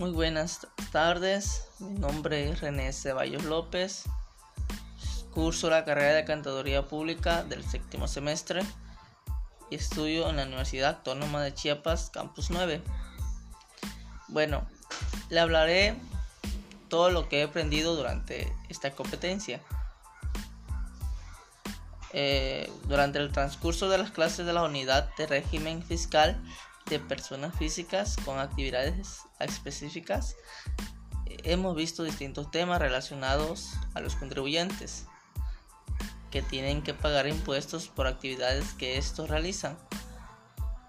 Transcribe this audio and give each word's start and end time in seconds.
Muy 0.00 0.12
buenas 0.12 0.66
tardes, 0.92 1.68
mi 1.78 1.92
nombre 1.92 2.48
es 2.48 2.62
René 2.62 2.90
Ceballos 2.90 3.44
López, 3.44 4.04
curso 5.30 5.68
la 5.68 5.84
carrera 5.84 6.14
de 6.14 6.24
Cantaduría 6.24 6.88
Pública 6.88 7.44
del 7.44 7.62
séptimo 7.62 8.08
semestre 8.08 8.62
y 9.68 9.74
estudio 9.74 10.30
en 10.30 10.36
la 10.36 10.44
Universidad 10.44 10.96
Autónoma 10.96 11.42
de 11.42 11.52
Chiapas, 11.52 12.08
Campus 12.08 12.48
9. 12.48 12.82
Bueno, 14.28 14.66
le 15.28 15.38
hablaré 15.38 15.94
todo 16.88 17.10
lo 17.10 17.28
que 17.28 17.40
he 17.40 17.42
aprendido 17.42 17.94
durante 17.94 18.50
esta 18.70 18.92
competencia. 18.92 19.60
Eh, 22.14 22.72
durante 22.84 23.18
el 23.18 23.30
transcurso 23.32 23.90
de 23.90 23.98
las 23.98 24.12
clases 24.12 24.46
de 24.46 24.54
la 24.54 24.62
unidad 24.62 25.14
de 25.16 25.26
régimen 25.26 25.82
fiscal 25.82 26.42
de 26.90 26.98
personas 26.98 27.56
físicas 27.56 28.16
con 28.24 28.38
actividades 28.40 29.20
específicas, 29.38 30.36
hemos 31.44 31.76
visto 31.76 32.02
distintos 32.02 32.50
temas 32.50 32.80
relacionados 32.80 33.70
a 33.94 34.00
los 34.00 34.16
contribuyentes 34.16 35.06
que 36.30 36.42
tienen 36.42 36.82
que 36.82 36.92
pagar 36.92 37.28
impuestos 37.28 37.88
por 37.88 38.06
actividades 38.06 38.74
que 38.74 38.98
estos 38.98 39.30
realizan. 39.30 39.78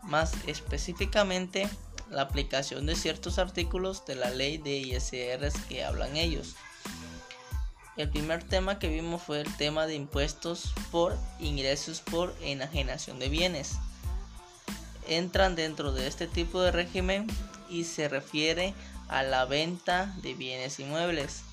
Más 0.03 0.33
específicamente, 0.47 1.69
la 2.09 2.23
aplicación 2.23 2.87
de 2.87 2.95
ciertos 2.95 3.37
artículos 3.37 4.05
de 4.05 4.15
la 4.15 4.31
ley 4.31 4.57
de 4.57 4.77
ISRs 4.77 5.53
que 5.69 5.83
hablan 5.83 6.17
ellos. 6.17 6.55
El 7.95 8.09
primer 8.09 8.43
tema 8.43 8.79
que 8.79 8.87
vimos 8.87 9.21
fue 9.21 9.41
el 9.41 9.57
tema 9.57 9.85
de 9.85 9.95
impuestos 9.95 10.73
por 10.91 11.15
ingresos 11.39 12.01
por 12.01 12.35
enajenación 12.41 13.19
de 13.19 13.29
bienes 13.29 13.77
entran 15.17 15.55
dentro 15.55 15.91
de 15.91 16.07
este 16.07 16.27
tipo 16.27 16.61
de 16.61 16.71
régimen 16.71 17.27
y 17.69 17.85
se 17.85 18.07
refiere 18.07 18.73
a 19.07 19.23
la 19.23 19.45
venta 19.45 20.13
de 20.21 20.33
bienes 20.33 20.79
inmuebles, 20.79 21.43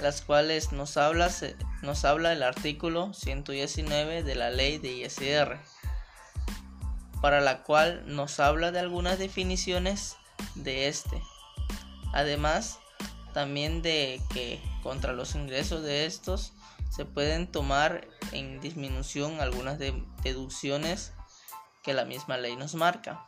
las 0.00 0.22
cuales 0.22 0.72
nos 0.72 0.96
habla, 0.96 1.30
nos 1.82 2.04
habla 2.04 2.32
el 2.32 2.42
artículo 2.42 3.12
119 3.12 4.22
de 4.22 4.34
la 4.34 4.50
ley 4.50 4.78
de 4.78 4.92
ISR, 4.92 5.58
para 7.20 7.40
la 7.40 7.62
cual 7.62 8.04
nos 8.06 8.40
habla 8.40 8.72
de 8.72 8.80
algunas 8.80 9.18
definiciones 9.18 10.16
de 10.54 10.88
este. 10.88 11.22
Además, 12.12 12.78
también 13.34 13.82
de 13.82 14.22
que 14.32 14.62
contra 14.82 15.12
los 15.12 15.34
ingresos 15.34 15.82
de 15.82 16.06
estos 16.06 16.52
se 16.88 17.04
pueden 17.04 17.46
tomar 17.46 18.08
en 18.32 18.60
disminución 18.60 19.40
algunas 19.40 19.78
deducciones 19.78 21.12
que 21.86 21.94
la 21.94 22.04
misma 22.04 22.36
ley 22.36 22.56
nos 22.56 22.74
marca. 22.74 23.24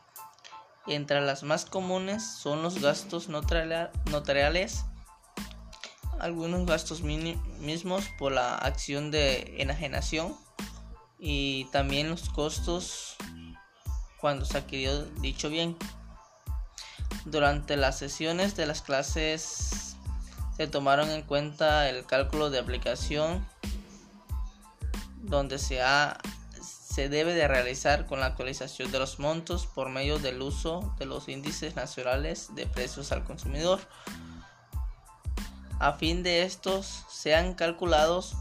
Entre 0.89 1.21
las 1.21 1.45
más 1.45 1.65
comunes 1.65 2.25
son 2.25 2.61
los 2.65 2.83
gastos 2.83 3.29
notariales, 3.29 4.85
algunos 6.19 6.67
gastos 6.67 7.03
mismos 7.03 8.05
por 8.19 8.33
la 8.33 8.57
acción 8.57 9.13
de 9.13 9.63
enajenación 9.63 10.37
y 11.21 11.67
también 11.67 12.11
los 12.11 12.31
costos 12.31 13.17
cuando 14.21 14.45
se 14.45 14.59
adquirió 14.59 15.05
dicho 15.21 15.49
bien. 15.51 15.77
Durante 17.27 17.77
las 17.77 17.97
sesiones 17.97 18.57
de 18.57 18.67
las 18.67 18.83
clases 18.83 19.97
se 20.57 20.67
tomaron 20.67 21.11
en 21.11 21.23
cuenta 21.23 21.89
el 21.89 22.05
cálculo 22.07 22.51
de 22.51 22.59
aplicación 22.59 23.47
donde 25.23 25.61
se 25.61 25.81
ha 25.81 26.19
se 26.99 27.09
debe 27.09 27.33
de 27.33 27.47
realizar 27.47 28.07
con 28.07 28.19
la 28.19 28.27
actualización 28.27 28.91
de 28.91 28.99
los 28.99 29.21
montos 29.21 29.67
por 29.67 29.89
medio 29.89 30.19
del 30.19 30.43
uso 30.43 30.93
de 30.99 31.07
los 31.07 31.29
índices 31.29 31.77
nacionales 31.77 32.53
de 32.57 32.67
precios 32.67 33.13
al 33.13 33.23
consumidor. 33.23 33.79
A 35.79 35.93
fin 35.93 36.25
de 36.25 36.43
estos 36.43 37.05
sean 37.09 37.55
calculados 37.55 38.35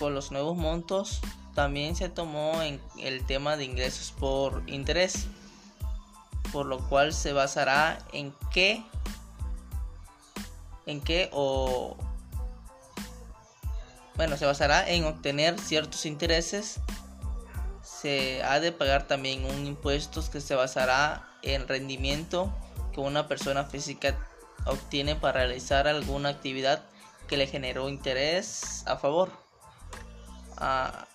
con 0.00 0.12
los 0.12 0.32
nuevos 0.32 0.56
montos, 0.56 1.20
también 1.54 1.94
se 1.94 2.08
tomó 2.08 2.60
en 2.62 2.80
el 2.98 3.24
tema 3.26 3.56
de 3.56 3.62
ingresos 3.66 4.10
por 4.10 4.64
interés, 4.66 5.28
por 6.52 6.66
lo 6.66 6.80
cual 6.88 7.14
se 7.14 7.32
basará 7.32 8.00
en 8.12 8.34
qué 8.50 8.84
en 10.86 11.00
qué 11.00 11.30
o 11.30 11.96
bueno, 14.16 14.36
se 14.36 14.46
basará 14.46 14.90
en 14.90 15.04
obtener 15.04 15.60
ciertos 15.60 16.06
intereses 16.06 16.80
se 18.02 18.42
ha 18.42 18.58
de 18.58 18.72
pagar 18.72 19.06
también 19.06 19.44
un 19.44 19.64
impuesto 19.64 20.28
que 20.28 20.40
se 20.40 20.56
basará 20.56 21.28
en 21.42 21.68
rendimiento 21.68 22.52
que 22.92 23.00
una 23.00 23.28
persona 23.28 23.64
física 23.64 24.18
obtiene 24.66 25.14
para 25.14 25.44
realizar 25.44 25.86
alguna 25.86 26.30
actividad 26.30 26.82
que 27.28 27.36
le 27.36 27.46
generó 27.46 27.88
interés 27.88 28.82
a 28.88 28.96
favor. 28.96 29.30
Ah, 30.56 31.06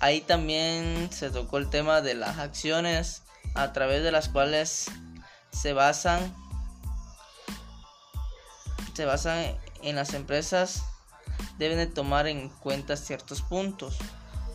ahí 0.00 0.20
también 0.20 1.08
se 1.10 1.30
tocó 1.30 1.56
el 1.56 1.70
tema 1.70 2.02
de 2.02 2.12
las 2.12 2.38
acciones 2.38 3.22
a 3.54 3.72
través 3.72 4.02
de 4.02 4.12
las 4.12 4.28
cuales 4.28 4.90
se 5.50 5.72
basan 5.72 6.34
se 8.94 9.06
basan 9.06 9.56
en 9.82 9.96
las 9.96 10.12
empresas 10.12 10.82
deben 11.58 11.78
de 11.78 11.86
tomar 11.86 12.26
en 12.26 12.48
cuenta 12.48 12.96
ciertos 12.96 13.40
puntos 13.40 13.96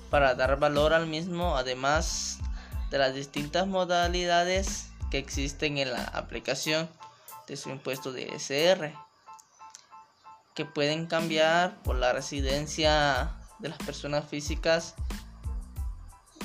para 0.10 0.36
dar 0.36 0.60
valor 0.60 0.94
al 0.94 1.08
mismo, 1.08 1.56
además 1.58 2.40
de 2.90 2.98
las 2.98 3.14
distintas 3.14 3.68
modalidades 3.68 4.90
que 5.12 5.18
existen 5.18 5.78
en 5.78 5.92
la 5.92 6.04
aplicación 6.04 6.90
de 7.48 7.58
su 7.58 7.70
impuesto 7.70 8.12
de 8.12 8.34
SR, 8.36 8.94
que 10.56 10.66
pueden 10.66 11.08
cambiar 11.08 11.82
por 11.84 11.96
la 11.96 12.14
residencia 12.14 13.36
de 13.60 13.70
las 13.70 13.78
personas 13.80 14.28
físicas, 14.28 14.96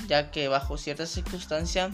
ya 0.06 0.30
que 0.30 0.48
bajo 0.48 0.76
ciertas 0.76 1.10
circunstancias 1.10 1.92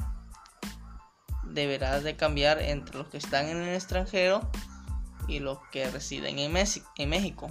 deberá 1.45 2.01
de 2.01 2.17
cambiar 2.17 2.61
entre 2.61 2.99
los 2.99 3.09
que 3.09 3.19
están 3.19 3.49
en 3.49 3.59
el 3.59 3.75
extranjero 3.75 4.49
y 5.29 5.39
los 5.39 5.59
que 5.71 5.91
residen 5.91 6.39
en, 6.39 6.53
México. 6.53 7.49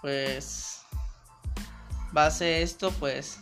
Pues 0.00 0.79
base 2.12 2.62
esto, 2.62 2.90
pues 2.92 3.38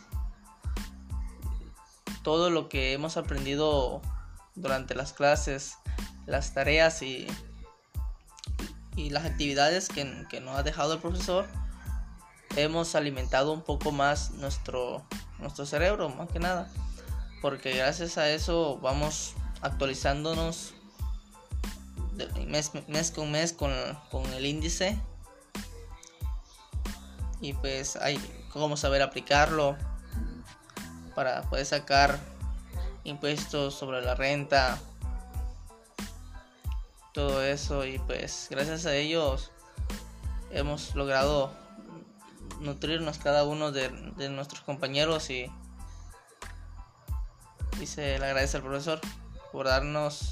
todo 2.23 2.49
lo 2.49 2.69
que 2.69 2.93
hemos 2.93 3.17
aprendido 3.17 4.01
durante 4.55 4.95
las 4.95 5.13
clases, 5.13 5.75
las 6.25 6.53
tareas 6.53 7.01
y, 7.01 7.27
y 8.95 9.09
las 9.09 9.25
actividades 9.25 9.89
que, 9.89 10.25
que 10.29 10.41
nos 10.41 10.57
ha 10.57 10.63
dejado 10.63 10.93
el 10.93 10.99
profesor, 10.99 11.47
hemos 12.55 12.95
alimentado 12.95 13.51
un 13.51 13.61
poco 13.61 13.91
más 13.91 14.31
nuestro, 14.31 15.05
nuestro 15.39 15.65
cerebro, 15.65 16.09
más 16.09 16.29
que 16.29 16.39
nada. 16.39 16.69
Porque 17.41 17.73
gracias 17.73 18.17
a 18.17 18.29
eso 18.29 18.79
vamos 18.79 19.33
actualizándonos 19.61 20.73
mes, 22.47 22.71
mes 22.87 23.11
con 23.11 23.31
mes 23.31 23.53
con, 23.53 23.71
con 24.11 24.25
el 24.33 24.45
índice. 24.45 24.99
Y 27.41 27.53
pues 27.53 27.95
hay, 27.95 28.19
cómo 28.51 28.77
saber 28.77 29.01
aplicarlo 29.01 29.77
para 31.15 31.43
poder 31.43 31.65
sacar 31.65 32.19
impuestos 33.03 33.75
sobre 33.75 34.01
la 34.01 34.15
renta 34.15 34.79
todo 37.13 37.43
eso. 37.43 37.85
Y 37.85 37.99
pues 37.99 38.47
gracias 38.49 38.85
a 38.85 38.95
ellos 38.95 39.51
hemos 40.51 40.95
logrado 40.95 41.51
nutrirnos 42.59 43.17
cada 43.17 43.43
uno 43.45 43.71
de, 43.71 43.89
nuestros 44.29 44.61
compañeros 44.61 45.29
y, 45.29 45.51
se 47.85 48.19
le 48.19 48.25
agradece 48.25 48.57
al 48.57 48.63
profesor 48.63 48.99
por 49.53 49.65
darnos 49.65 50.31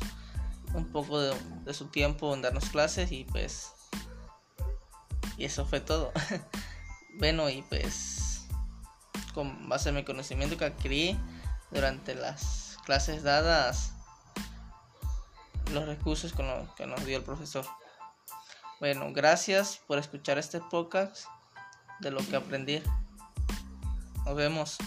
un 0.73 0.85
poco 0.91 1.21
de, 1.21 1.33
de 1.63 1.73
su 1.73 1.87
tiempo 1.87 2.33
en 2.33 2.41
darnos 2.41 2.69
clases 2.69 3.11
y 3.13 3.23
pues 3.23 3.71
y 5.37 5.45
eso 5.45 5.65
fue 5.65 5.79
todo 5.79 6.11
Bueno, 7.17 7.49
y 7.49 7.63
pues 7.63 8.47
con 9.33 9.67
base 9.69 9.89
en 9.89 9.95
mi 9.95 10.03
conocimiento 10.03 10.55
que 10.57 10.65
adquirí 10.65 11.19
durante 11.71 12.13
las 12.13 12.77
clases 12.85 13.23
dadas, 13.23 13.93
los 15.73 15.85
recursos 15.87 16.33
que 16.33 16.85
nos 16.85 17.05
dio 17.05 17.17
el 17.17 17.23
profesor. 17.23 17.65
Bueno, 18.79 19.11
gracias 19.13 19.81
por 19.87 19.97
escuchar 19.97 20.37
este 20.37 20.59
podcast 20.59 21.25
de 21.99 22.11
lo 22.11 22.19
que 22.19 22.35
aprendí. 22.35 22.83
Nos 24.25 24.35
vemos. 24.35 24.77